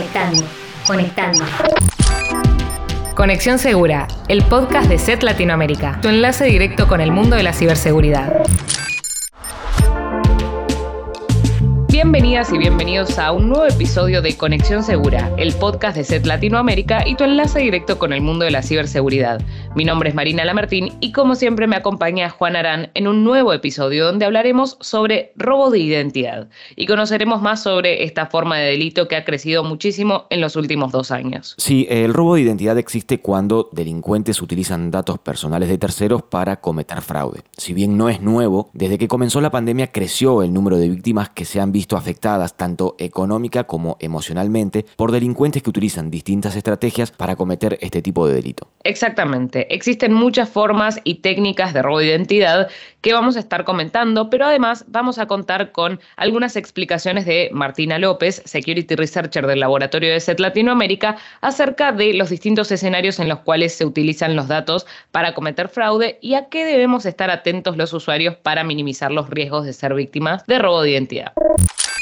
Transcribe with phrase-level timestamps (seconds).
[0.00, 0.42] Conectando,
[0.86, 1.44] conectando.
[3.14, 7.52] Conexión Segura, el podcast de SET Latinoamérica, tu enlace directo con el mundo de la
[7.52, 8.32] ciberseguridad.
[12.02, 17.06] Bienvenidas y bienvenidos a un nuevo episodio de Conexión Segura, el podcast de SET Latinoamérica
[17.06, 19.42] y tu enlace directo con el mundo de la ciberseguridad.
[19.76, 23.52] Mi nombre es Marina Lamartín y como siempre me acompaña Juan Arán en un nuevo
[23.52, 29.06] episodio donde hablaremos sobre robo de identidad y conoceremos más sobre esta forma de delito
[29.06, 31.54] que ha crecido muchísimo en los últimos dos años.
[31.58, 37.02] Sí, el robo de identidad existe cuando delincuentes utilizan datos personales de terceros para cometer
[37.02, 37.42] fraude.
[37.58, 41.28] Si bien no es nuevo, desde que comenzó la pandemia creció el número de víctimas
[41.28, 47.10] que se han visto afectadas tanto económica como emocionalmente por delincuentes que utilizan distintas estrategias
[47.10, 48.68] para cometer este tipo de delito.
[48.84, 52.68] Exactamente, existen muchas formas y técnicas de robo de identidad
[53.00, 57.98] que vamos a estar comentando, pero además vamos a contar con algunas explicaciones de Martina
[57.98, 63.40] López, Security Researcher del laboratorio de SET Latinoamérica, acerca de los distintos escenarios en los
[63.40, 67.92] cuales se utilizan los datos para cometer fraude y a qué debemos estar atentos los
[67.92, 71.32] usuarios para minimizar los riesgos de ser víctimas de robo de identidad.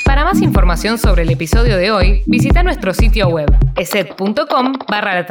[0.09, 5.27] Para más información sobre el episodio de hoy, visita nuestro sitio web eset.com barra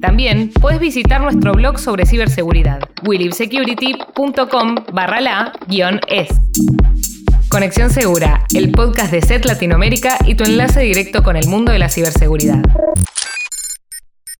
[0.00, 5.52] También puedes visitar nuestro blog sobre ciberseguridad, willibsecurity.com barra la
[6.06, 6.28] es.
[7.48, 11.80] Conexión Segura, el podcast de SET Latinoamérica y tu enlace directo con el mundo de
[11.80, 12.62] la ciberseguridad.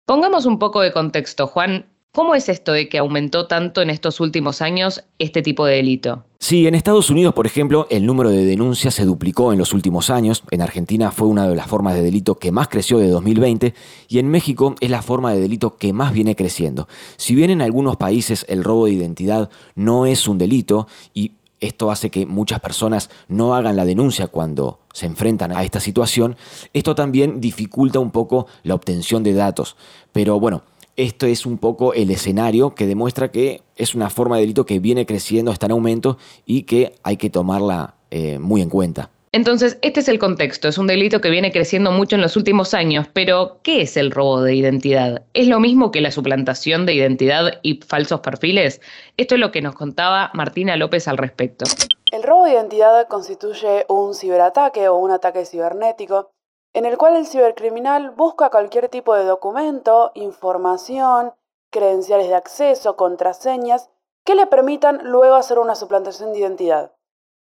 [0.07, 1.87] Pongamos un poco de contexto, Juan.
[2.17, 6.25] ¿Cómo es esto de que aumentó tanto en estos últimos años este tipo de delito?
[6.39, 10.09] Sí, en Estados Unidos, por ejemplo, el número de denuncias se duplicó en los últimos
[10.09, 10.43] años.
[10.51, 13.75] En Argentina fue una de las formas de delito que más creció de 2020
[14.09, 16.89] y en México es la forma de delito que más viene creciendo.
[17.19, 21.91] Si bien en algunos países el robo de identidad no es un delito y esto
[21.91, 26.37] hace que muchas personas no hagan la denuncia cuando se enfrentan a esta situación,
[26.73, 29.77] esto también dificulta un poco la obtención de datos.
[30.13, 30.63] Pero bueno,
[30.97, 34.79] esto es un poco el escenario que demuestra que es una forma de delito que
[34.79, 39.11] viene creciendo, está en aumento y que hay que tomarla eh, muy en cuenta.
[39.33, 40.67] Entonces, este es el contexto.
[40.67, 44.11] Es un delito que viene creciendo mucho en los últimos años, pero ¿qué es el
[44.11, 45.25] robo de identidad?
[45.35, 48.81] ¿Es lo mismo que la suplantación de identidad y falsos perfiles?
[49.19, 51.67] Esto es lo que nos contaba Martina López al respecto.
[52.13, 56.31] El robo de identidad constituye un ciberataque o un ataque cibernético
[56.77, 61.33] en el cual el cibercriminal busca cualquier tipo de documento, información,
[61.71, 63.89] credenciales de acceso, contraseñas,
[64.27, 66.93] que le permitan luego hacer una suplantación de identidad.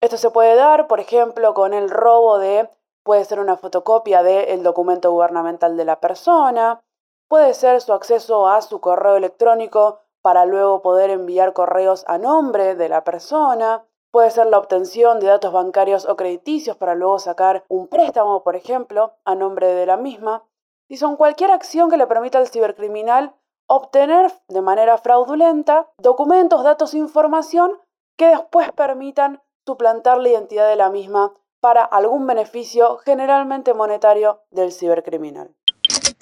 [0.01, 2.71] Esto se puede dar, por ejemplo, con el robo de,
[3.03, 6.85] puede ser una fotocopia del documento gubernamental de la persona,
[7.27, 12.77] puede ser su acceso a su correo electrónico para luego poder enviar correos a nombre
[12.77, 17.65] de la persona, Puede ser la obtención de datos bancarios o crediticios para luego sacar
[17.69, 20.45] un préstamo, por ejemplo, a nombre de la misma.
[20.89, 23.35] Y son cualquier acción que le permita al cibercriminal
[23.67, 27.73] obtener de manera fraudulenta documentos, datos e información
[28.17, 34.73] que después permitan suplantar la identidad de la misma para algún beneficio generalmente monetario del
[34.73, 35.55] cibercriminal.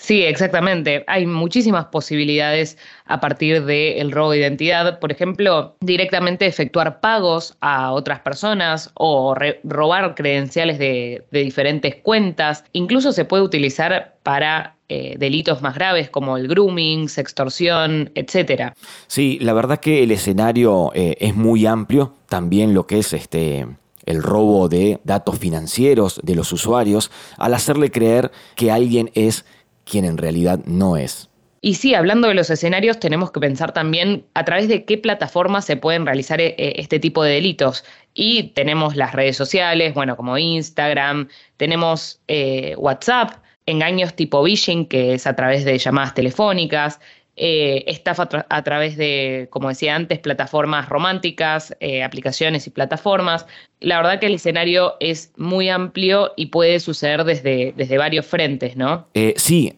[0.04, 1.03] Sí, exactamente.
[1.06, 2.76] Hay muchísimas posibilidades
[3.06, 4.98] a partir del robo de identidad.
[4.98, 9.34] Por ejemplo, directamente efectuar pagos a otras personas o
[9.65, 12.65] robar credenciales de, diferentes cuentas.
[12.72, 18.75] Incluso se puede utilizar para eh, delitos más graves como el grooming, sextorsión, etc.
[19.06, 22.12] Sí, la verdad que el escenario eh, es muy amplio.
[22.28, 23.66] También lo que es este
[24.04, 29.47] el robo de datos financieros de los usuarios al hacerle creer que alguien es
[29.84, 31.28] quien en realidad no es.
[31.61, 35.65] Y sí, hablando de los escenarios, tenemos que pensar también a través de qué plataformas
[35.65, 37.87] se pueden realizar eh, este tipo de delitos.
[38.12, 45.15] Y tenemos las redes sociales, bueno, como Instagram, tenemos eh, WhatsApp, engaños tipo phishing, que
[45.15, 47.01] es a través de llamadas telefónicas,
[47.37, 53.47] eh, estafa a, través de, como decía antes, plataformas románticas, eh, aplicaciones y plataformas.
[53.81, 58.77] La verdad que el escenario es muy amplio y puede suceder desde, desde varios frentes,
[58.77, 59.09] ¿no?
[59.15, 59.72] Eh, sí,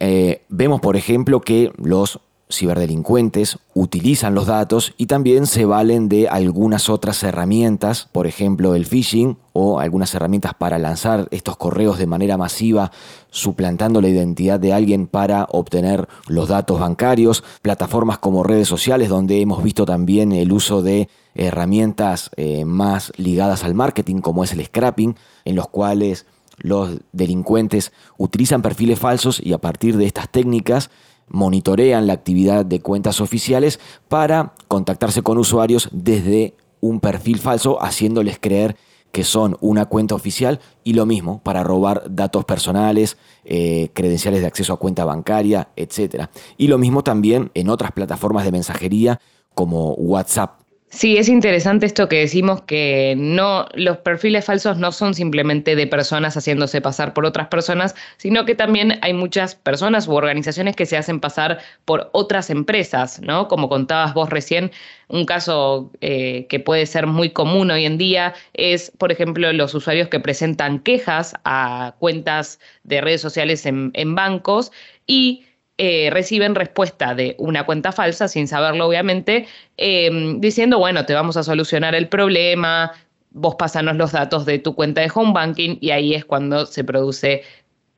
[0.49, 6.88] vemos por ejemplo que los ciberdelincuentes utilizan los datos y también se valen de algunas
[6.88, 12.37] otras herramientas, por ejemplo el phishing o algunas herramientas para lanzar estos correos de manera
[12.37, 12.93] masiva
[13.31, 19.40] suplantando la identidad de alguien para obtener los datos bancarios, plataformas como redes sociales donde
[19.40, 24.64] hemos visto también el uso de herramientas eh, más ligadas al marketing como es el
[24.64, 26.26] scrapping, en los cuales
[26.58, 30.90] los delincuentes utilizan perfiles falsos y a partir de estas técnicas
[31.28, 38.38] monitorean la actividad de cuentas oficiales para contactarse con usuarios desde un perfil falso, haciéndoles
[38.40, 38.76] creer
[39.12, 44.46] que son una cuenta oficial y lo mismo para robar datos personales, eh, credenciales de
[44.46, 46.26] acceso a cuenta bancaria, etc.
[46.58, 49.20] Y lo mismo también en otras plataformas de mensajería
[49.55, 50.61] como WhatsApp.
[50.88, 55.87] Sí, es interesante esto que decimos que no los perfiles falsos no son simplemente de
[55.87, 60.87] personas haciéndose pasar por otras personas, sino que también hay muchas personas u organizaciones que
[60.87, 63.49] se hacen pasar por otras empresas, ¿no?
[63.49, 64.71] Como contabas vos recién,
[65.09, 69.75] un caso eh, que puede ser muy común hoy en día es, por ejemplo, los
[69.75, 74.73] usuarios que presentan quejas a cuentas de redes sociales en, en bancos
[75.06, 75.44] y
[75.78, 79.46] eh, reciben respuesta de una cuenta falsa, sin saberlo obviamente,
[79.76, 82.93] em, diciendo, bueno, te vamos a solucionar el problema,
[83.31, 86.82] vos pasanos los datos de tu cuenta de home banking y ahí es cuando se
[86.82, 87.43] produce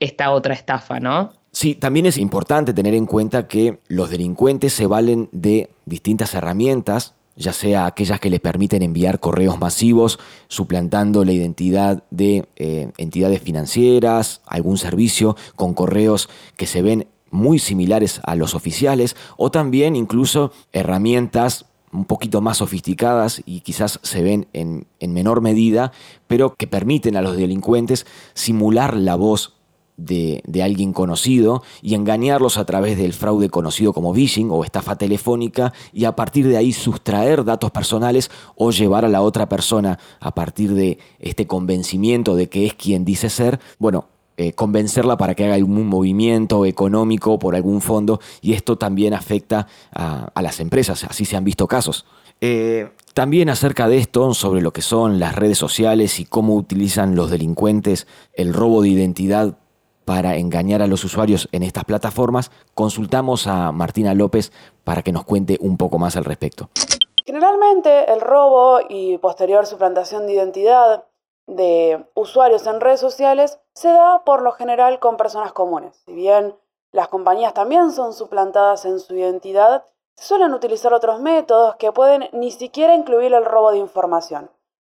[0.00, 1.32] esta otra estafa, ¿no?
[1.52, 7.14] Sí, también es importante tener en cuenta que los delincuentes se valen de distintas herramientas,
[7.36, 13.40] ya sea aquellas que les permiten enviar correos masivos suplantando la identidad de eh, entidades
[13.40, 19.96] financieras, algún servicio con correos que se ven muy similares a los oficiales o también
[19.96, 25.92] incluso herramientas un poquito más sofisticadas y quizás se ven en, menor medida,
[26.26, 29.54] pero que permiten a los delincuentes simular la voz
[29.96, 35.72] de, alguien conocido y engañarlos a través del fraude conocido como phishing o estafa telefónica
[35.92, 40.34] y a partir de ahí sustraer datos personales o llevar a la otra persona a
[40.34, 44.06] partir de este convencimiento de que es quien dice ser, bueno,
[44.40, 49.66] eh, convencerla para que haga algún movimiento económico por algún fondo y esto también afecta
[49.92, 52.06] a, las empresas, así se han visto casos.
[52.40, 57.16] Eh, también acerca de esto, sobre lo que son las redes sociales y cómo utilizan
[57.16, 59.58] los delincuentes el robo de identidad
[60.04, 64.52] para engañar a los usuarios en estas plataformas, consultamos a Martina López
[64.84, 66.70] para que nos cuente un poco más al respecto.
[67.26, 71.02] Generalmente el robo y posterior suplantación de identidad
[71.48, 75.96] de usuarios en redes sociales se da por lo general con personas comunes.
[76.04, 76.54] Si bien
[76.92, 82.28] las compañías también son suplantadas en su identidad, se suelen utilizar otros métodos que pueden
[82.32, 84.50] ni siquiera incluir el robo de información.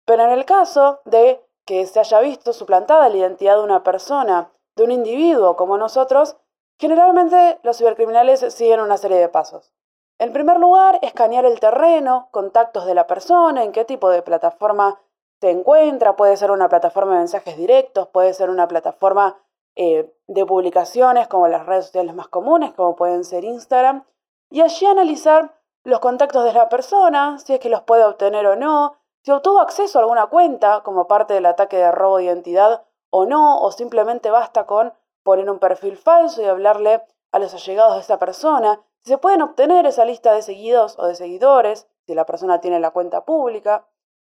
[0.06, 4.50] Pero en el caso de que se haya visto suplantada la identidad de una persona,
[4.74, 6.36] de un individuo como nosotros,
[6.78, 9.74] generalmente los cibercriminales siguen una serie de pasos.
[10.18, 14.98] En primer lugar, escanear el terreno, contactos de la persona, en qué tipo de plataforma
[15.40, 19.38] se encuentra, puede ser una plataforma de mensajes directos, puede ser una plataforma
[19.76, 24.04] eh, de publicaciones como las redes sociales más comunes, como pueden ser Instagram,
[24.50, 25.54] y allí analizar
[25.84, 29.60] los contactos de la persona, si es que los puede obtener o no, si obtuvo
[29.60, 33.70] acceso a alguna cuenta como parte del ataque de robo de identidad o no, o
[33.70, 34.92] simplemente basta con
[35.22, 37.02] poner un perfil falso y hablarle
[37.32, 41.06] a los allegados de esa persona, si se pueden obtener esa lista de seguidos o
[41.06, 43.86] de seguidores, si la persona tiene la cuenta pública,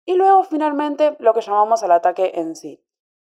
[0.06, 2.84] y luego, finalmente, lo que llamamos el ataque en sí.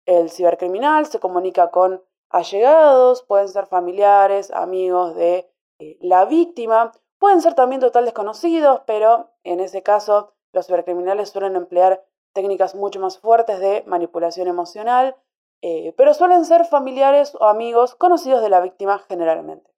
[0.05, 5.49] El cibercriminal se comunica con allegados, pueden ser familiares, amigos de
[5.79, 11.55] eh, la víctima, pueden ser también total desconocidos, pero en ese caso los cibercriminales suelen
[11.55, 15.15] emplear técnicas mucho más fuertes de manipulación emocional,
[15.61, 19.69] eh, pero suelen ser familiares o amigos conocidos de la víctima generalmente.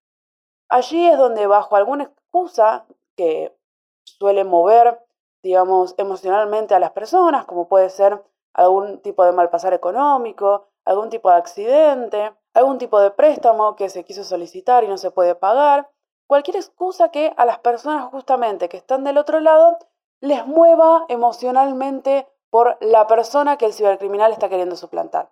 [0.69, 2.85] Allí es donde bajo alguna excusa
[3.15, 3.57] que
[4.03, 4.99] suele mover
[5.43, 8.23] digamos, emocionalmente a las personas, como puede ser
[8.53, 14.03] algún tipo de malpasar económico, algún tipo de accidente, algún tipo de préstamo que se
[14.03, 15.89] quiso solicitar y no se puede pagar,
[16.27, 19.77] cualquier excusa que a las personas justamente que están del otro lado
[20.21, 25.31] les mueva emocionalmente por la persona que el cibercriminal está queriendo suplantar.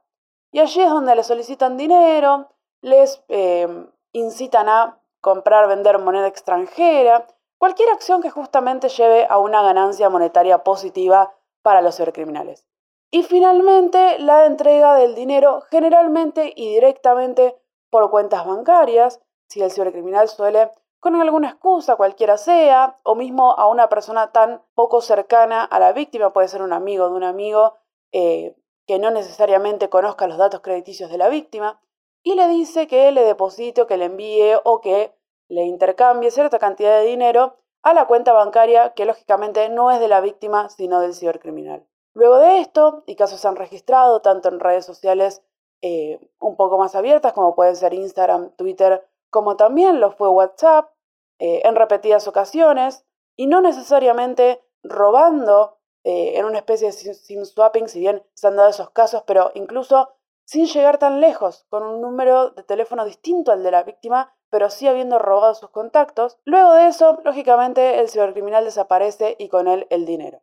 [0.51, 2.49] Y allí es donde les solicitan dinero,
[2.81, 3.67] les eh,
[4.13, 7.27] incitan a comprar, vender moneda extranjera,
[7.59, 12.65] Cualquier acción que justamente lleve a una ganancia monetaria positiva para los cibercriminales.
[13.11, 20.29] Y finalmente, la entrega del dinero generalmente y directamente por cuentas bancarias, si el cibercriminal
[20.29, 25.79] suele, con alguna excusa, cualquiera sea, o mismo a una persona tan poco cercana a
[25.79, 27.75] la víctima, puede ser un amigo de un amigo
[28.13, 28.55] eh,
[28.87, 31.81] que no necesariamente conozca los datos crediticios de la víctima,
[32.23, 35.18] y le dice que le deposite que le envíe o que
[35.49, 40.07] le intercambie cierta cantidad de dinero a la cuenta bancaria que lógicamente no es de
[40.07, 41.85] la víctima sino del cibercriminal.
[42.13, 45.43] Luego de esto, y casos se han registrado tanto en redes sociales
[45.81, 50.91] eh, un poco más abiertas como pueden ser Instagram, Twitter, como también lo fue WhatsApp,
[51.39, 53.05] eh, en repetidas ocasiones,
[53.37, 58.55] y no necesariamente robando eh, en una especie de SIM swapping, si bien se han
[58.55, 60.09] dado esos casos, pero incluso
[60.43, 64.69] sin llegar tan lejos, con un número de teléfono distinto al de la víctima, pero
[64.69, 66.37] sí habiendo robado sus contactos.
[66.45, 70.41] Luego de eso, lógicamente, el cibercriminal desaparece y con él el dinero.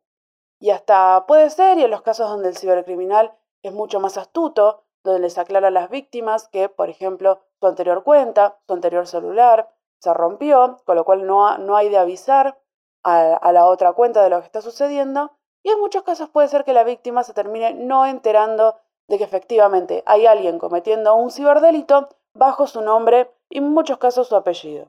[0.58, 3.32] Y hasta puede ser, y en los casos donde el cibercriminal
[3.62, 8.02] es mucho más astuto, donde les aclara a las víctimas que, por ejemplo, su anterior
[8.02, 12.58] cuenta, su anterior celular se rompió, con lo cual no, no hay de avisar
[13.02, 15.32] a, a la otra cuenta de lo que está sucediendo.
[15.62, 18.76] Y en muchos casos puede ser que la víctima se termine no enterando
[19.08, 24.28] de que efectivamente hay alguien cometiendo un ciberdelito bajo su nombre y en muchos casos
[24.28, 24.86] su apellido.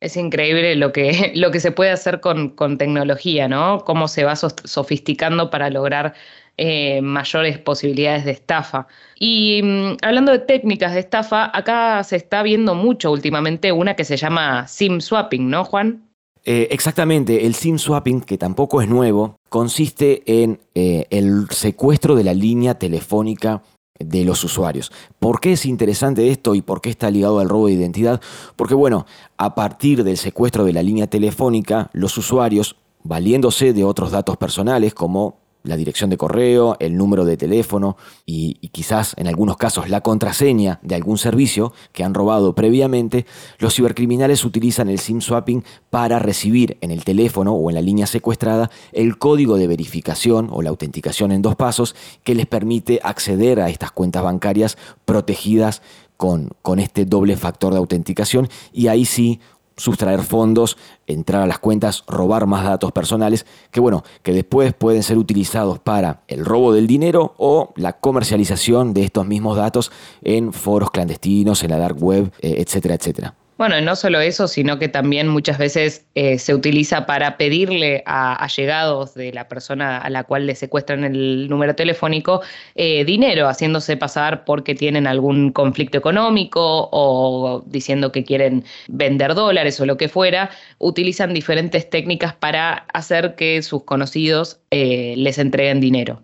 [0.00, 3.80] Es increíble lo que, lo que se puede hacer con, con tecnología, ¿no?
[3.84, 6.14] Cómo se va sofisticando para lograr
[6.60, 8.88] eh, mayores posibilidades de estafa.
[9.18, 14.04] Y mm, hablando de técnicas de estafa, acá se está viendo mucho últimamente una que
[14.04, 16.02] se llama SIM swapping, ¿no, Juan?
[16.44, 22.24] Eh, exactamente, el SIM swapping, que tampoco es nuevo, consiste en eh, el secuestro de
[22.24, 23.62] la línea telefónica
[23.98, 24.92] de los usuarios.
[25.18, 28.20] ¿Por qué es interesante esto y por qué está ligado al robo de identidad?
[28.56, 34.10] Porque bueno, a partir del secuestro de la línea telefónica, los usuarios, valiéndose de otros
[34.10, 39.56] datos personales como la dirección de correo, el número de teléfono y, quizás en algunos
[39.56, 43.26] casos la contraseña de algún servicio que han robado previamente,
[43.58, 48.06] los cibercriminales utilizan el SIM swapping para recibir en el teléfono o en la línea
[48.06, 53.60] secuestrada el código de verificación o la autenticación en dos pasos que les permite acceder
[53.60, 55.82] a estas cuentas bancarias protegidas
[56.16, 58.48] con, con este doble factor de autenticación.
[58.72, 59.40] Y ahí sí
[59.78, 65.02] sustraer fondos, entrar a las cuentas, robar más datos personales, que bueno, que después pueden
[65.02, 69.90] ser utilizados para el robo del dinero o la comercialización de estos mismos datos
[70.22, 73.34] en foros clandestinos, en la dark web, eh, etcétera, etcétera.
[73.58, 78.34] Bueno, no solo eso, sino que también muchas veces eh, se utiliza para pedirle a
[78.36, 82.40] allegados de la persona a la cual le secuestran el número telefónico
[82.76, 89.80] eh, dinero, haciéndose pasar porque tienen algún conflicto económico o diciendo que quieren vender dólares
[89.80, 90.50] o lo que fuera.
[90.78, 96.22] Utilizan diferentes técnicas para hacer que sus conocidos eh, les entreguen dinero.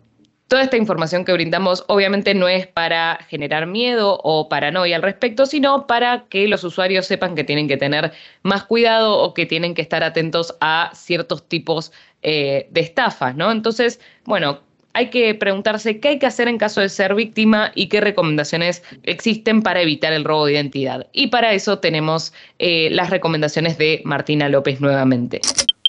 [0.48, 5.46] Toda esta información que brindamos obviamente no es para generar miedo o paranoia al respecto,
[5.46, 9.74] sino para que los usuarios sepan que tienen que tener más cuidado o que tienen
[9.74, 13.50] que estar atentos a ciertos tipos eh, de estafas, ¿no?
[13.50, 14.60] Entonces, bueno,
[14.94, 18.82] hay que preguntarse qué hay que hacer en caso de ser víctima y qué recomendaciones
[19.02, 21.06] existen para evitar el robo de identidad.
[21.12, 25.40] Y para eso tenemos eh, las recomendaciones de Martina López nuevamente.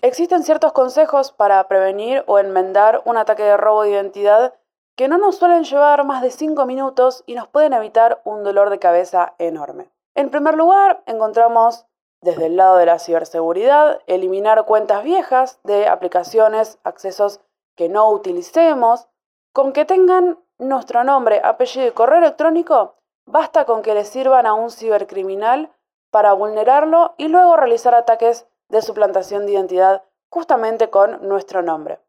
[0.02, 4.54] Existen ciertos consejos para prevenir o enmendar un ataque de robo de identidad
[4.96, 8.70] que no nos suelen llevar más de 5 minutos y nos pueden evitar un dolor
[8.70, 9.90] de cabeza enorme.
[10.16, 11.86] En primer lugar, encontramos
[12.22, 17.42] desde el lado de la ciberseguridad eliminar cuentas viejas de aplicaciones, accesos
[17.76, 19.08] que no utilicemos,
[19.54, 24.54] con que tengan nuestro nombre, apellido y correo electrónico, basta con que le sirvan a
[24.54, 25.72] un cibercriminal
[26.12, 32.00] para vulnerarlo y luego realizar ataques de suplantación de identidad justamente con nuestro nombre.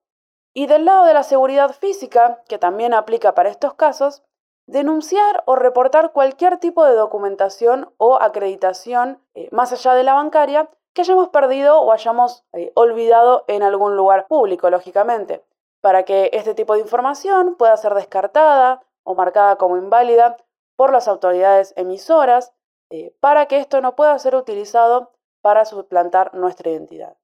[0.55, 4.23] Y del lado de la seguridad física, que también aplica para estos casos,
[4.67, 10.69] denunciar o reportar cualquier tipo de documentación o acreditación eh, más allá de la bancaria
[10.93, 15.45] que hayamos perdido o hayamos eh, olvidado en algún lugar público, lógicamente,
[15.81, 20.37] para que este tipo de información pueda ser descartada o marcada como inválida
[20.77, 22.53] por las autoridades emisoras,
[22.91, 27.17] eh, para que esto no pueda ser utilizado para suplantar nuestra identidad.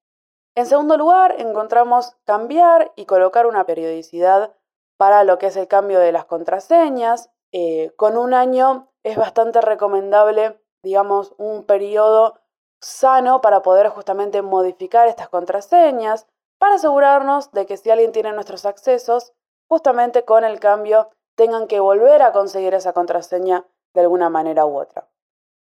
[0.55, 4.53] En segundo lugar, encontramos cambiar y colocar una periodicidad
[4.97, 7.31] para lo que es el cambio de las contraseñas.
[7.51, 12.39] Eh, con un año es bastante recomendable, digamos, un periodo
[12.81, 16.27] sano para poder justamente modificar estas contraseñas,
[16.63, 19.33] para asegurarnos de que si alguien tiene nuestros accesos,
[19.67, 24.79] justamente con el cambio tengan que volver a conseguir esa contraseña de alguna manera u
[24.79, 25.09] otra.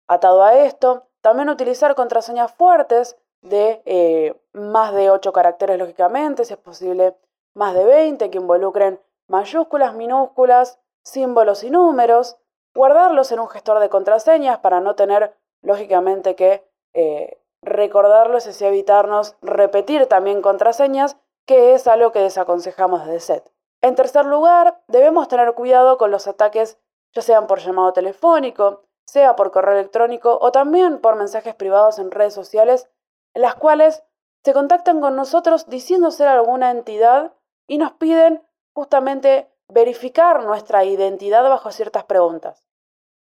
[0.07, 6.53] Atado a esto, también utilizar contraseñas fuertes de eh, más de 8 caracteres, lógicamente, si
[6.53, 7.17] es posible
[7.55, 12.37] más de 20, que involucren mayúsculas, minúsculas, símbolos y números.
[12.75, 19.35] Guardarlos en un gestor de contraseñas para no tener, lógicamente, que eh, recordarlos y evitarnos
[19.41, 23.51] repetir también contraseñas, que es algo que desaconsejamos desde SET.
[23.81, 26.79] En tercer lugar, debemos tener cuidado con los ataques,
[27.13, 32.11] ya sean por llamado telefónico, sea por correo electrónico o también por mensajes privados en
[32.11, 32.89] redes sociales,
[33.33, 34.03] en las cuales
[34.43, 37.33] se contactan con nosotros diciendo ser alguna entidad
[37.67, 42.65] y nos piden justamente verificar nuestra identidad bajo ciertas preguntas.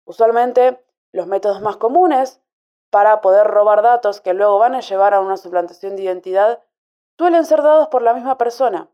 [0.05, 2.41] Usualmente, los métodos más comunes
[2.93, 6.63] para poder robar datos que luego van a llevar a una suplantación de identidad
[7.17, 8.91] suelen ser dados por la misma persona.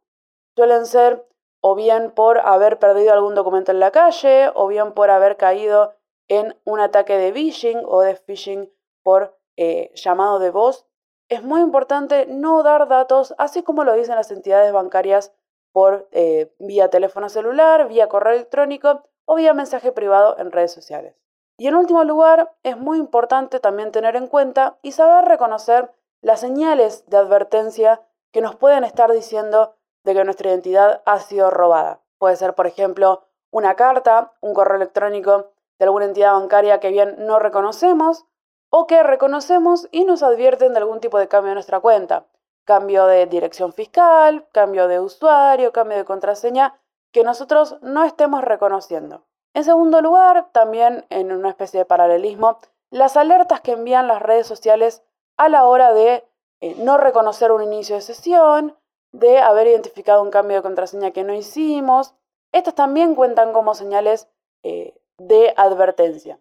[0.54, 1.26] Suelen ser
[1.60, 5.94] o bien por haber perdido algún documento en la calle, o bien por haber caído
[6.28, 10.86] en un ataque de phishing o de phishing por eh, llamado de voz,
[11.28, 15.32] es muy importante no dar datos, así como lo dicen las entidades bancarias,
[15.72, 21.16] por eh, vía teléfono celular, vía correo electrónico o vía mensaje privado en redes sociales.
[21.60, 26.38] Y en último lugar, es muy importante también tener en cuenta y saber reconocer las
[26.38, 28.00] señales de advertencia
[28.30, 29.74] que nos pueden estar diciendo
[30.04, 32.00] de que nuestra identidad ha sido robada.
[32.18, 35.50] Puede ser, por ejemplo, una carta, un correo electrónico
[35.80, 38.24] de alguna entidad bancaria que bien no reconocemos
[38.70, 42.26] o que reconocemos y nos advierten de algún tipo de cambio en nuestra cuenta.
[42.64, 46.78] Cambio de dirección fiscal, cambio de usuario, cambio de contraseña
[47.10, 49.24] que nosotros no estemos reconociendo.
[49.58, 52.60] En segundo lugar, también en una especie de paralelismo,
[52.92, 55.02] las alertas que envían las redes sociales
[55.36, 56.24] a la hora de
[56.60, 58.78] eh, no reconocer un inicio de sesión,
[59.10, 62.14] de haber identificado un cambio de contraseña que no hicimos.
[62.52, 64.28] Estas también cuentan como señales
[64.62, 66.38] eh, de advertencia.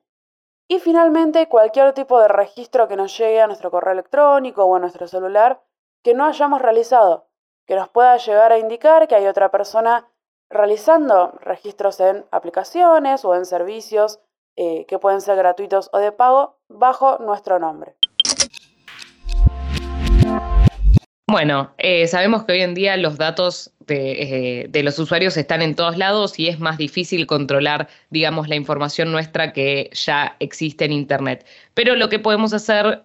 [0.67, 4.79] Y finalmente, cualquier tipo de registro que nos llegue a nuestro correo electrónico o a
[4.79, 5.63] nuestro celular
[6.03, 7.25] que no hayamos realizado,
[7.65, 10.07] que nos pueda llegar a indicar que hay otra persona
[10.50, 14.20] realizando registros en aplicaciones o en servicios
[14.56, 17.96] eh, que pueden ser gratuitos o de pago bajo nuestro nombre.
[21.30, 25.75] Bueno, eh, sabemos que hoy en día los datos eh, de, los usuarios están en
[25.75, 30.94] todos lados y es más difícil controlar, digamos, la información nuestra que ya existe en
[30.94, 31.46] Internet.
[31.74, 33.04] Pero lo que podemos hacer,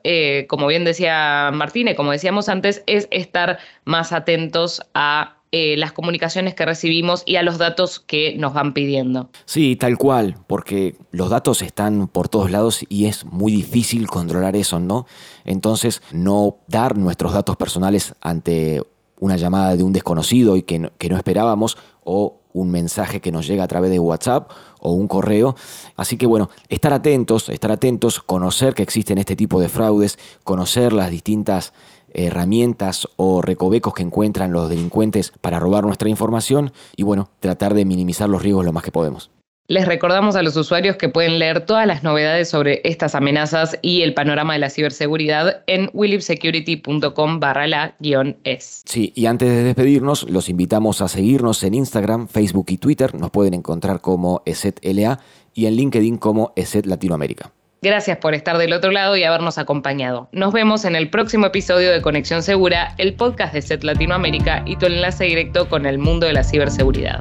[0.49, 6.55] como bien decía Martínez, como decíamos antes, es estar más atentos a eh, las comunicaciones
[6.55, 9.29] que recibimos y a los datos que nos van pidiendo.
[9.45, 14.57] Sí, tal cual, porque los datos están por todos lados y es muy difícil controlar
[14.57, 15.07] eso, ¿no?
[15.45, 18.83] Entonces, no dar nuestros datos personales ante
[19.21, 23.33] una llamada de un desconocido y que no, que no esperábamos o un mensaje que
[23.33, 25.55] nos llega a través de WhatsApp o un correo.
[25.97, 30.93] Así que bueno, estar atentos, estar atentos, conocer que existen este tipo de fraudes, conocer
[30.93, 31.73] las distintas
[32.15, 37.85] herramientas o recovecos que encuentran los delincuentes para robar nuestra información y bueno, tratar de
[37.85, 39.31] minimizar los riesgos lo más que podemos.
[39.69, 44.03] Les recordamos a los usuarios que pueden leer todas las novedades sobre estas amenazas y
[44.03, 47.97] el panorama de la ciberseguridad en willipsecurity.com barra la
[48.45, 48.83] es.
[48.85, 53.15] Sí, y antes de despedirnos, los invitamos a seguirnos en Instagram, Facebook y Twitter.
[53.15, 55.21] Nos pueden encontrar como ESETLA
[55.55, 57.53] y en LinkedIn como ESET Latinoamérica.
[57.85, 60.29] Gracias por estar del otro lado y habernos acompañado.
[60.31, 64.77] Nos vemos en el próximo episodio de Conexión Segura, el podcast de SET Latinoamérica y
[64.77, 67.21] tu enlace directo con el mundo de la ciberseguridad.